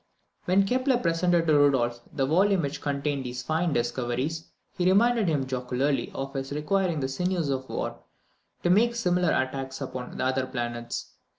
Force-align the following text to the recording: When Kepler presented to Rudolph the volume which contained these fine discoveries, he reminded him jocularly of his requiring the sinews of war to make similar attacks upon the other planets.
When 0.45 0.65
Kepler 0.65 0.97
presented 0.97 1.45
to 1.45 1.53
Rudolph 1.55 2.01
the 2.11 2.25
volume 2.25 2.63
which 2.63 2.81
contained 2.81 3.23
these 3.23 3.43
fine 3.43 3.71
discoveries, 3.71 4.45
he 4.75 4.87
reminded 4.89 5.27
him 5.27 5.45
jocularly 5.45 6.11
of 6.15 6.33
his 6.33 6.51
requiring 6.51 7.01
the 7.01 7.07
sinews 7.07 7.49
of 7.51 7.69
war 7.69 7.99
to 8.63 8.71
make 8.71 8.95
similar 8.95 9.29
attacks 9.31 9.79
upon 9.79 10.17
the 10.17 10.25
other 10.25 10.47
planets. 10.47 11.13